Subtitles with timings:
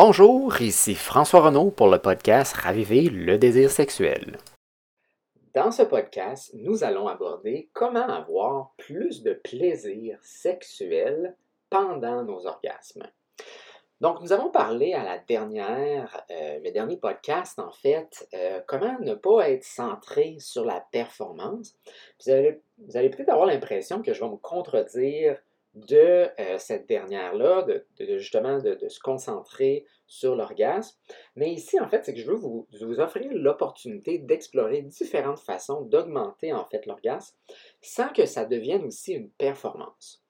[0.00, 4.38] Bonjour, ici François Renaud pour le podcast Raviver le désir sexuel.
[5.56, 11.34] Dans ce podcast, nous allons aborder comment avoir plus de plaisir sexuel
[11.68, 13.08] pendant nos orgasmes.
[14.00, 18.96] Donc, nous avons parlé à la dernière, euh, le dernier podcast, en fait, euh, comment
[19.00, 21.74] ne pas être centré sur la performance.
[22.20, 22.60] Vous allez,
[22.94, 25.40] allez peut-être avoir l'impression que je vais me contredire
[25.86, 27.84] de euh, cette dernière-là, de,
[28.18, 30.96] justement de, se concentrer sur l'orgasme.
[31.36, 35.82] Mais ici, en fait, c'est que je veux vous, vous offrir l'opportunité d'explorer différentes façons
[35.82, 37.36] d'augmenter en fait l'orgasme
[37.80, 40.22] sans que ça devienne aussi une performance.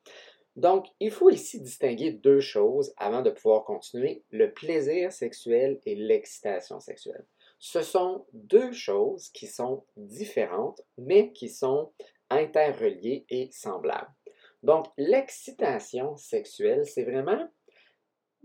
[0.57, 5.95] Donc, il faut ici distinguer deux choses avant de pouvoir continuer, le plaisir sexuel et
[5.95, 7.25] l'excitation sexuelle.
[7.61, 11.93] Ce sont deux choses qui sont différentes, mais qui sont
[12.31, 14.11] interreliées et semblables.
[14.63, 17.49] Donc, l'excitation sexuelle, c'est vraiment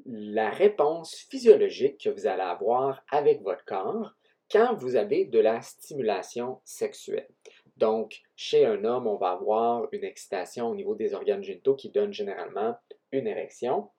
[0.06, 4.14] la réponse physiologique que vous allez avoir avec votre corps
[4.52, 7.30] quand vous avez de la stimulation sexuelle.
[7.78, 11.90] Donc, chez un homme, on va avoir une excitation au niveau des organes génitaux qui
[11.90, 12.76] donne généralement
[13.12, 13.90] une érection.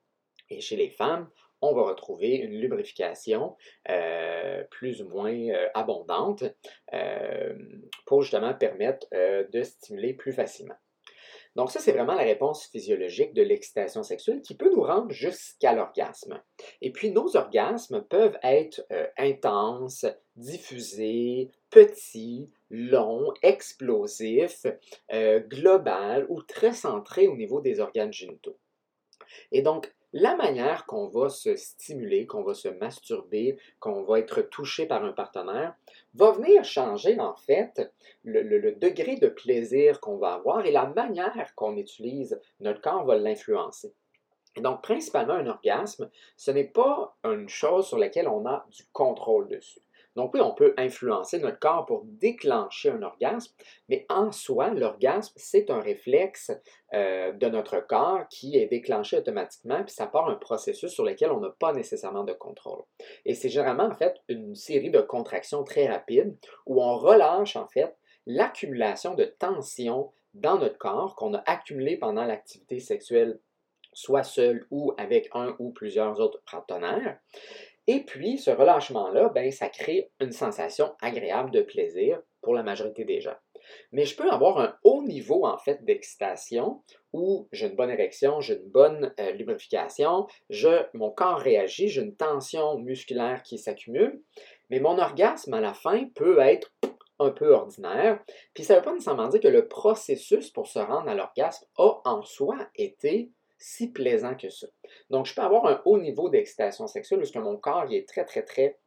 [0.51, 1.29] Et chez les femmes,
[1.61, 3.57] on va retrouver une lubrification
[3.89, 6.45] euh, plus ou moins euh, abondante
[6.93, 7.55] euh,
[8.07, 10.77] pour justement permettre de stimuler plus facilement.
[11.57, 15.73] Donc ça, c'est vraiment la réponse physiologique de l'excitation sexuelle qui peut nous rendre jusqu'à
[15.73, 16.43] l'orgasme.
[16.81, 24.67] Et puis nos orgasmes peuvent être euh, intenses, diffusés, petits, longs, explosifs,
[25.13, 28.59] euh, global ou très centrés au niveau des organes génitaux.
[29.53, 34.43] Et donc, la manière qu'on va se stimuler, qu'on va se masturber, qu'on va être
[34.43, 35.75] touché par un partenaire,
[36.15, 41.53] va venir changer en fait le, degré de plaisir qu'on va avoir et la manière
[41.57, 43.93] qu'on utilise notre corps va l'influencer.
[44.57, 49.49] Donc, principalement, un orgasme, ce n'est pas une chose sur laquelle on a du contrôle
[49.49, 49.81] dessus.
[50.17, 53.53] Donc oui, on peut influencer notre corps pour déclencher un orgasme,
[53.89, 56.53] mais en soi, l'orgasme, c'est un réflexe
[56.93, 61.33] euh, de notre corps qui est déclenché automatiquement, puis ça part un processus sur lequel
[61.33, 62.83] on n'a pas nécessairement de contrôle.
[63.25, 66.37] Et c'est généralement en fait une série de contractions très rapides
[66.67, 72.25] où on relâche en fait l'accumulation de tension dans notre corps qu'on a accumulé pendant
[72.25, 73.39] l'activité sexuelle
[73.95, 77.19] soit seul ou avec un ou plusieurs autres partenaires.
[77.87, 83.05] Et puis, ce relâchement-là, ben, ça crée une sensation agréable de plaisir pour la majorité
[83.05, 83.37] des gens.
[83.93, 88.41] Mais je peux avoir un haut niveau, en fait, d'excitation où j'ai une bonne érection,
[88.41, 90.27] j'ai une bonne euh, lubrification,
[90.95, 94.21] mon corps réagit, j'ai une tension musculaire qui s'accumule,
[94.71, 96.73] mais mon orgasme à la fin peut être
[97.19, 98.23] un peu ordinaire.
[98.55, 101.67] Puis ça ne veut pas nécessairement dire que le processus pour se rendre à l'orgasme
[101.79, 104.67] a en soi été si plaisant que ça.
[105.11, 108.43] Donc, je peux avoir un haut niveau d'excitation sexuelle puisque mon corps est très, très,
[108.43, 108.79] très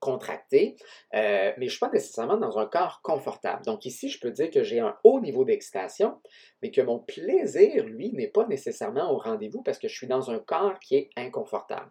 [0.00, 0.76] contracté,
[1.14, 3.64] euh, mais je ne suis pas nécessairement dans un corps confortable.
[3.64, 6.18] Donc ici, je peux dire que j'ai un haut niveau d'excitation,
[6.62, 10.30] mais que mon plaisir, lui, n'est pas nécessairement au rendez-vous parce que je suis dans
[10.30, 11.90] un corps qui est inconfortable.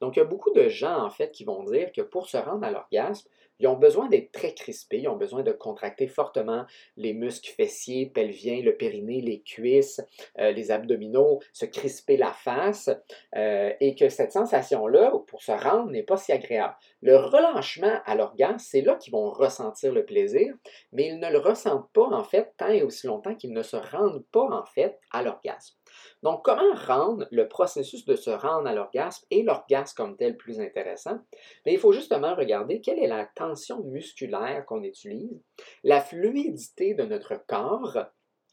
[0.00, 2.36] Donc il y a beaucoup de gens, en fait, qui vont dire que pour se
[2.36, 6.64] rendre à l'orgasme, ils ont besoin d'être très crispés, ils ont besoin de contracter fortement
[6.96, 10.00] les muscles fessiers, pelviens, le périnée, les cuisses,
[10.38, 12.90] euh, les abdominaux, se crisper la face,
[13.36, 16.74] euh, et que cette sensation-là, pour se rendre, n'est pas si agréable.
[17.02, 20.54] Le relâchement à l'orgasme, c'est là qu'ils vont ressentir le plaisir,
[20.92, 23.76] mais ils ne le ressentent pas en fait tant et aussi longtemps qu'ils ne se
[23.76, 25.76] rendent pas en fait à l'orgasme.
[26.22, 30.60] Donc, comment rendre le processus de se rendre à l'orgasme et l'orgasme comme tel plus
[30.60, 31.18] intéressant?
[31.66, 35.40] Il faut justement regarder quelle est la tension musculaire qu'on utilise,
[35.82, 37.98] la fluidité de notre corps,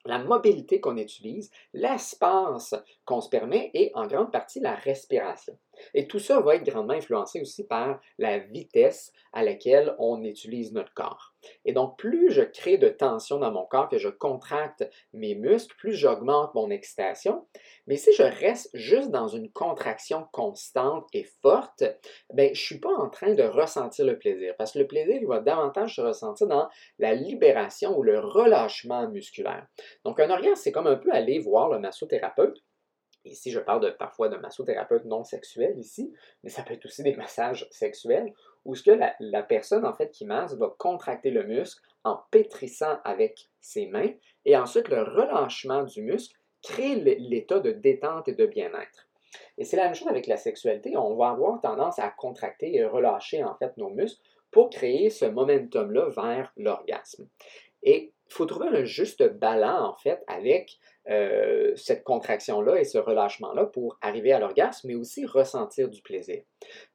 [0.06, 2.74] la mobilité qu'on utilise, l'espace
[3.06, 5.58] qu'on se permet et en grande partie la respiration.
[5.94, 10.74] Et tout ça va être grandement influencé aussi par la vitesse à laquelle on utilise
[10.74, 11.34] notre corps.
[11.66, 15.76] Et donc, plus je crée de tension dans mon corps, que je contracte mes muscles,
[15.78, 17.48] plus j'augmente mon excitation.
[17.88, 21.84] Mais si je reste juste dans une contraction constante et forte,
[22.34, 24.54] ben, je ne suis pas en train de ressentir le plaisir.
[24.58, 26.70] Parce que le plaisir, il va davantage se ressentir dans
[27.00, 29.66] la libération ou le relâchement musculaire.
[30.06, 32.62] Donc, un orgasme, c'est comme un peu aller voir le massothérapeute
[33.24, 36.12] Ici, je parle de, parfois de massothérapeute non sexuel ici,
[36.44, 38.34] mais ça peut être aussi des massages sexuels,
[38.66, 42.98] où ce que la, personne en fait qui masse va contracter le muscle en pétrissant
[43.04, 44.12] avec ses mains,
[44.46, 49.08] et ensuite le relâchement du muscle crée l'état de détente et de bien-être.
[49.58, 52.86] Et c'est la même chose avec la sexualité, on va avoir tendance à contracter et
[52.86, 57.28] relâcher en fait nos muscles pour créer ce momentum-là vers l'orgasme.
[57.84, 60.80] Et il faut trouver un juste balance, en fait, avec
[61.10, 66.42] euh, cette contraction-là et ce relâchement-là pour arriver à l'orgasme, mais aussi ressentir du plaisir.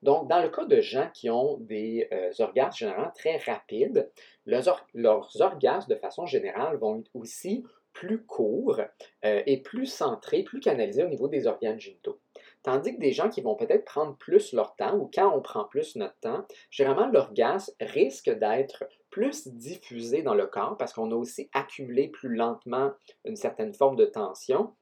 [0.01, 4.11] Donc, dans le cas de gens qui ont des euh, orgasmes généralement très rapides,
[4.47, 8.81] leurs, leurs, orgasmes, de façon générale, vont être aussi plus courts
[9.27, 12.19] euh, et plus centrés, plus canalisés au niveau des organes génitaux.
[12.63, 15.65] Tandis que des gens qui vont peut-être prendre plus leur temps, ou quand on prend
[15.65, 18.85] plus notre temps, généralement l'orgasme risque d'être
[19.17, 22.93] plus diffusé dans le corps parce qu'on a aussi accumulé plus lentement
[23.25, 24.75] une certaine forme de tension.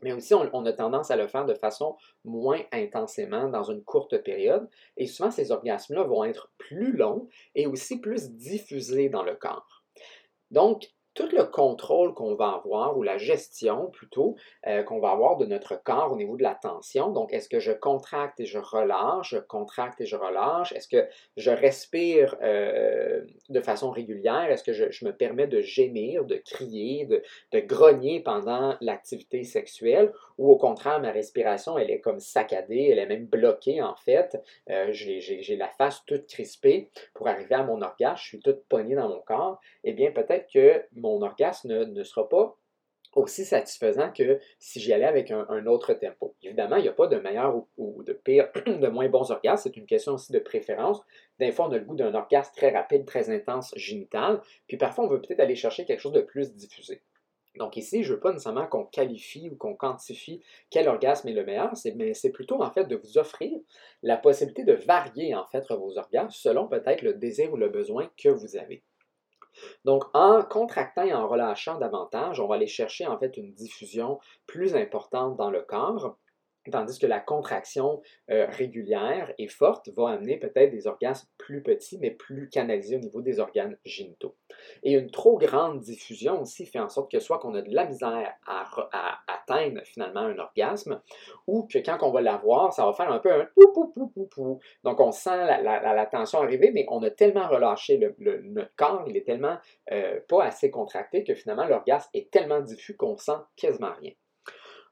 [0.00, 4.16] Mais aussi, on, a tendance à le faire de façon moins intensément dans une courte
[4.22, 4.66] période.
[4.96, 9.84] Et souvent, ces orgasmes-là vont être plus longs et aussi plus diffusés dans le corps.
[10.50, 14.36] Donc, tout le contrôle qu'on va avoir, ou la gestion plutôt,
[14.66, 17.10] euh, qu'on va avoir de notre corps au niveau de la tension.
[17.10, 20.72] Donc, est-ce que je contracte et je relâche, je contracte et je relâche?
[20.72, 21.06] Est-ce que
[21.36, 23.20] je respire euh,
[23.50, 24.50] de façon régulière?
[24.50, 30.12] Est-ce que je, me permets de gémir, de crier, de, grogner pendant l'activité sexuelle?
[30.38, 34.40] Ou au contraire, ma respiration, elle est comme saccadée, elle est même bloquée en fait.
[34.70, 38.94] Euh, j'ai la face toute crispée pour arriver à mon orgasme, je suis toute poignée
[38.94, 39.60] dans mon corps.
[39.84, 42.56] Eh bien, peut-être que mon orgasme ne, sera pas
[43.14, 46.34] aussi satisfaisant que si j'y allais avec un, autre tempo.
[46.42, 49.76] Évidemment, il n'y a pas de meilleur ou, de pire, de moins bons orgasmes, c'est
[49.76, 51.02] une question aussi de préférence.
[51.38, 55.04] Des fois, on a le goût d'un orgasme très rapide, très intense, génital, puis parfois,
[55.04, 57.02] on veut peut-être aller chercher quelque chose de plus diffusé.
[57.56, 60.40] Donc ici, je ne veux pas nécessairement qu'on qualifie ou qu'on quantifie
[60.70, 63.52] quel orgasme est le meilleur, mais c'est plutôt en fait de vous offrir
[64.02, 68.10] la possibilité de varier en fait vos orgasmes selon peut-être le désir ou le besoin
[68.16, 68.82] que vous avez.
[69.84, 74.18] Donc, en contractant et en relâchant davantage, on va aller chercher en fait une diffusion
[74.46, 76.16] plus importante dans le corps.
[76.70, 81.98] Tandis que la contraction euh, régulière et forte va amener peut-être des orgasmes plus petits,
[81.98, 84.36] mais plus canalisés au niveau des organes génitaux.
[84.84, 87.86] Et une trop grande diffusion aussi fait en sorte que soit qu'on a de la
[87.86, 88.64] misère à,
[89.26, 91.00] atteindre finalement un orgasme,
[91.48, 94.08] ou que quand on va l'avoir, ça va faire un peu un pou pou pou
[94.08, 94.60] pou pou.
[94.84, 99.16] Donc on sent la, tension arriver, mais on a tellement relâché le, notre corps, il
[99.16, 99.56] est tellement
[99.90, 104.12] euh, pas assez contracté que finalement l'orgasme est tellement diffus qu'on sent quasiment rien.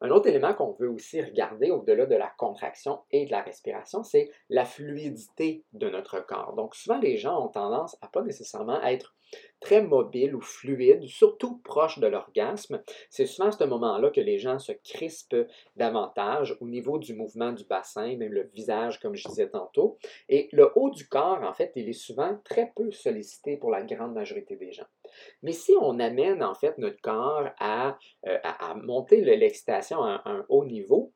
[0.02, 4.02] Un autre élément qu'on veut aussi regarder au-delà de la contraction et de la respiration,
[4.02, 6.54] c'est la fluidité de notre corps.
[6.54, 9.14] Donc souvent, les gens ont tendance à pas nécessairement être
[9.60, 12.82] très mobile ou fluide, surtout proche de l'orgasme.
[13.10, 15.46] C'est souvent à ce moment-là que les gens se crispent
[15.76, 19.98] davantage au niveau du mouvement du bassin, même le visage, comme je disais tantôt.
[20.28, 23.82] Et le haut du corps, en fait, il est souvent très peu sollicité pour la
[23.82, 24.86] grande majorité des gens.
[25.42, 28.38] Mais si on amène, en fait, notre corps à, euh,
[28.82, 31.12] monter l'excitation à un haut niveau,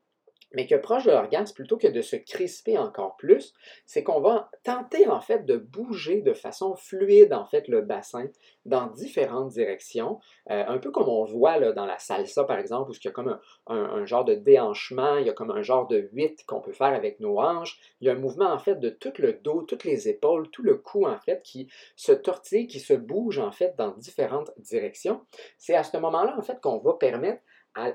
[0.54, 3.52] mais que proche de l'orgasme, plutôt que de se crisper encore plus,
[3.86, 8.28] c'est qu'on va tenter en fait de bouger de façon fluide en fait le bassin
[8.64, 10.18] dans différentes directions,
[10.50, 13.08] euh, un peu comme on voit là, dans la salsa par exemple, où il y
[13.08, 16.60] a comme un, genre de déhanchement, il y a comme un genre de huit qu'on
[16.60, 19.34] peut faire avec nos hanches, il y a un mouvement en fait de tout le
[19.34, 23.38] dos, toutes les épaules, tout le cou en fait qui se tortille, qui se bouge
[23.38, 25.20] en fait dans différentes directions.
[25.58, 27.42] C'est à ce moment-là en fait qu'on va permettre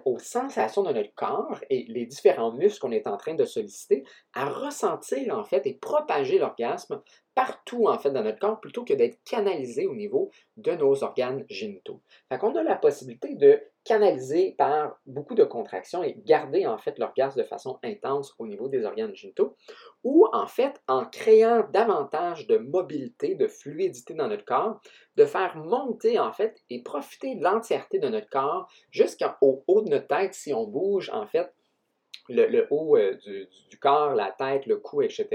[0.05, 4.03] aux sensations de notre corps et les différents muscles qu'on est en train de solliciter
[4.33, 7.01] à ressentir en fait et propager l'orgasme
[7.33, 12.01] partout en dans notre corps plutôt que d'être canalisé au niveau de nos organes génitaux.
[12.27, 16.99] Fait qu'on a la possibilité de canaliser par beaucoup de contractions et garder en fait
[16.99, 19.55] l'orgasme de façon intense au niveau des organes génitaux
[20.03, 24.79] ou en fait en créant davantage de mobilité, de fluidité dans notre corps,
[25.15, 29.89] de faire monter en fait et profiter de l'entièreté de notre corps jusqu'au haut de
[29.89, 31.51] notre tête si on bouge en fait
[32.31, 33.15] le, haut euh,
[33.71, 35.27] du, corps, la tête, le cou, etc.,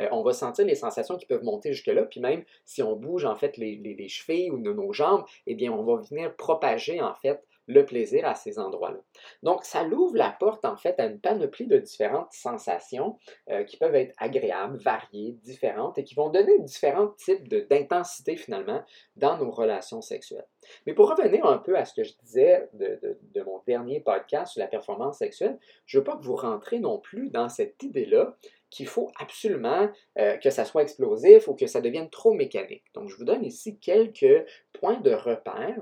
[0.00, 2.04] euh, on va sentir les sensations qui peuvent monter jusque-là.
[2.04, 5.54] Puis même si on bouge en fait les, les, les chevilles ou nos jambes, eh
[5.54, 9.00] bien, on va venir propager en fait le plaisir à ces endroits-là.
[9.42, 13.18] Donc, ça l'ouvre la porte, en fait, à une panoplie de différentes sensations
[13.50, 18.82] euh, qui peuvent être agréables, variées, différentes et qui vont donner différents types d'intensité, finalement,
[19.16, 20.46] dans nos relations sexuelles.
[20.86, 24.60] Mais pour revenir un peu à ce que je disais de, mon dernier podcast sur
[24.60, 28.36] la performance sexuelle, je ne veux pas que vous rentrez non plus dans cette idée-là
[28.70, 32.84] qu'il faut absolument euh, que ça soit explosif ou que ça devienne trop mécanique.
[32.94, 34.46] Donc, je vous donne ici quelques
[34.90, 35.76] de repère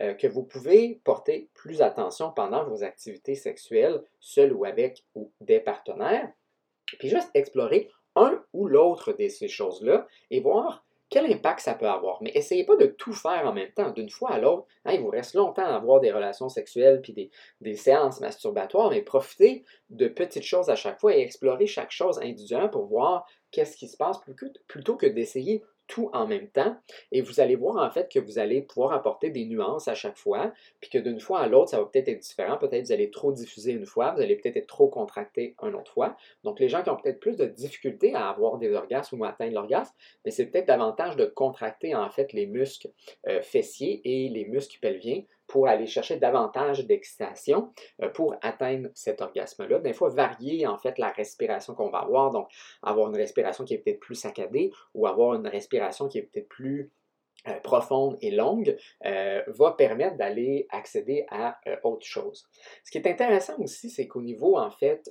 [0.00, 5.32] euh, que vous pouvez porter plus attention pendant vos activités sexuelles, seules ou avec ou
[5.40, 6.30] des partenaires.
[6.98, 11.88] Puis juste explorer un ou l'autre de ces choses-là et voir quel impact ça peut
[11.88, 12.22] avoir.
[12.22, 14.66] Mais essayez pas de tout faire en même temps, d'une fois à l'autre.
[14.84, 17.30] Hein, il vous reste longtemps à avoir des relations sexuelles puis
[17.60, 22.18] des, séances masturbatoires, mais profitez de petites choses à chaque fois et explorez chaque chose
[22.20, 24.18] individuellement pour voir qu'est-ce qui se passe
[24.66, 26.76] plutôt que d'essayer tout en même temps
[27.12, 30.16] et vous allez voir en fait que vous allez pouvoir apporter des nuances à chaque
[30.16, 32.56] fois, puis que d'une fois à l'autre, ça va peut-être être différent.
[32.58, 35.92] Peut-être vous allez trop diffuser une fois, vous allez peut-être être trop contracté une autre
[35.92, 36.16] fois.
[36.42, 39.30] Donc les gens qui ont peut-être plus de difficultés à avoir des orgasmes ou à
[39.30, 42.90] atteindre l'orgasme, mais c'est peut-être davantage de contracter en fait les muscles
[43.28, 47.72] euh, fessiers et les muscles pelviens pour aller chercher davantage d'excitation
[48.02, 49.78] euh, pour atteindre cet orgasme-là.
[49.78, 52.48] Des fois, varier en fait la respiration qu'on va avoir, donc
[52.82, 56.48] avoir une respiration qui est peut-être plus saccadée ou avoir une respiration qui est peut-être
[56.48, 56.90] plus
[57.48, 62.46] euh, profonde et longue euh, va permettre d'aller accéder à autre chose.
[62.84, 65.10] Ce qui est intéressant aussi, c'est qu'au niveau, en fait,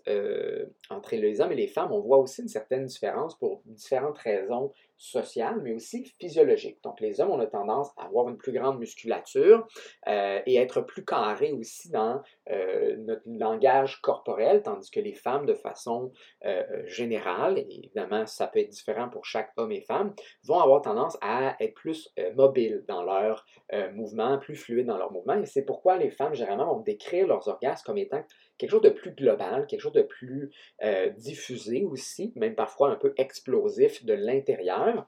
[0.90, 4.72] entre les hommes et les femmes, on voit aussi une certaine différence pour différentes raisons
[5.04, 6.78] sociale, mais aussi physiologique.
[6.84, 9.68] Donc, les hommes, on a tendance à avoir une plus grande musculature
[10.08, 15.46] euh, et être plus carrés aussi dans euh, notre langage corporel, tandis que les femmes,
[15.46, 16.14] de façon
[16.46, 20.82] euh, générale, et évidemment, ça peut être différent pour chaque homme et femme, vont avoir
[20.82, 23.46] tendance à être plus mobiles dans leurs
[23.94, 25.40] mouvements, plus fluides dans leurs mouvements.
[25.42, 28.24] Et c'est pourquoi les femmes, généralement, vont décrire leurs orgasmes comme étant
[28.58, 30.52] quelque chose de plus global, quelque chose de plus
[30.84, 35.08] euh, diffusé aussi, même parfois un peu explosif de l'intérieur.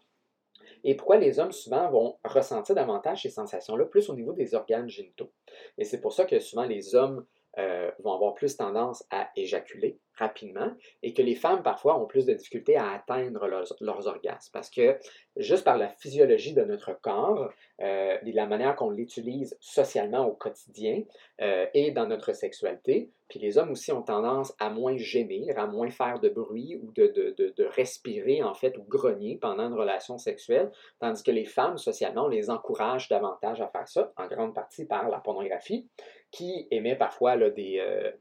[0.83, 4.89] Et pourquoi les hommes souvent vont ressentir davantage ces sensations-là, plus au niveau des organes
[4.89, 5.31] génitaux.
[5.77, 7.25] Et c'est pour ça que souvent les hommes
[7.57, 10.71] euh, vont avoir plus tendance à éjaculer rapidement
[11.03, 14.51] et que les femmes parfois ont plus de difficultés à atteindre leurs, orgasmes.
[14.53, 14.97] Parce que
[15.37, 20.33] juste par la physiologie de notre corps euh, et la manière qu'on l'utilise socialement au
[20.33, 21.03] quotidien
[21.41, 25.65] euh, et dans notre sexualité, puis les hommes aussi ont tendance à moins gémir, à
[25.65, 30.17] moins faire de bruit ou de, de, respirer en fait ou grogner pendant une relation
[30.17, 34.53] sexuelle, tandis que les femmes socialement on les encourage davantage à faire ça, en grande
[34.53, 35.87] partie par la pornographie,
[36.35, 38.11] qui émet parfois des, euh,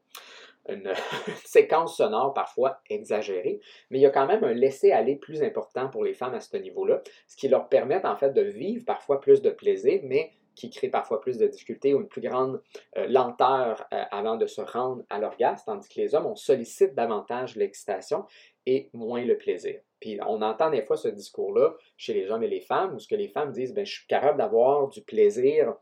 [0.68, 0.92] une,
[1.44, 6.04] séquence sonore parfois exagérée, mais il y a quand même un laisser-aller plus important pour
[6.04, 9.42] les femmes à ce niveau-là, ce qui leur permet en fait de vivre parfois plus
[9.42, 12.62] de plaisir, mais qui crée parfois plus de difficultés ou une plus grande
[12.96, 16.94] euh, lenteur euh, avant de se rendre à l'orgasme, tandis que les hommes, on sollicite
[16.94, 18.24] davantage l'excitation
[18.64, 19.80] et moins le plaisir.
[19.98, 23.08] Puis on entend des fois ce discours-là chez les hommes et les femmes, où ce
[23.08, 25.74] que les femmes disent, ben, je suis capable d'avoir du plaisir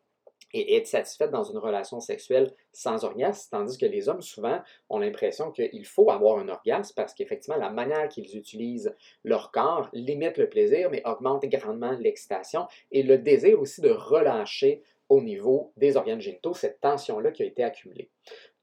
[0.53, 4.99] et être satisfaite dans une relation sexuelle sans orgasme, tandis que les hommes, souvent, ont
[4.99, 8.95] l'impression qu'il faut avoir un orgasme parce qu'effectivement, la manière qu'ils utilisent
[9.25, 14.83] leur corps limite le plaisir, mais augmente grandement l'excitation et le désir aussi de relâcher
[15.09, 18.11] au niveau des organes génitaux cette tension-là qui a été accumulée.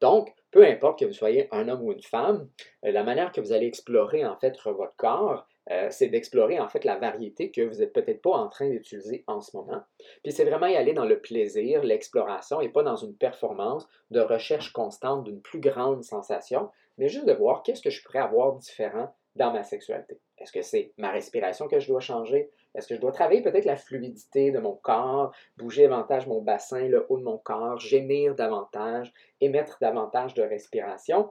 [0.02, 2.50] Donc, peu importe que vous soyez un homme ou une femme,
[2.86, 6.68] euh, la manière que vous allez explorer en fait votre corps, euh, c'est d'explorer en
[6.68, 9.82] fait la variété que vous n'êtes peut-être pas en train d'utiliser en ce moment.
[10.24, 14.20] Puis c'est vraiment y aller dans le plaisir, l'exploration et pas dans une performance de
[14.20, 18.56] recherche constante d'une plus grande sensation, mais juste de voir qu'est-ce que je pourrais avoir
[18.56, 20.20] différent dans ma sexualité.
[20.40, 22.50] Est-ce que c'est ma respiration que je dois changer?
[22.76, 26.88] Est-ce que je dois travailler peut-être la fluidité de mon corps, bouger davantage mon bassin,
[26.88, 31.30] le haut de mon corps, gémir davantage, émettre davantage de respiration?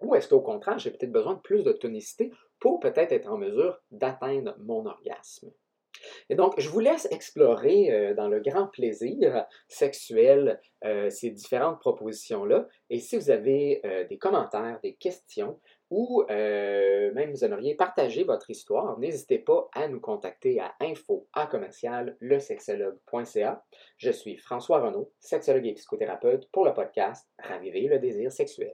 [0.00, 3.38] Ou est-ce qu'au contraire, j'ai peut-être besoin de plus de tonicité pour peut-être être en
[3.38, 5.50] mesure d'atteindre mon orgasme?
[6.30, 11.80] Et donc, je vous laisse explorer euh, dans le grand plaisir sexuel euh, ces différentes
[11.80, 12.68] propositions-là.
[12.88, 15.58] Et si vous avez euh, des commentaires, des questions,
[15.90, 21.28] ou même vous aimeriez partager votre histoire, n'hésitez pas à nous contacter à info
[23.98, 28.72] Je suis François Renaud, sexologue et psychothérapeute pour le podcast Raviver le désir sexuel.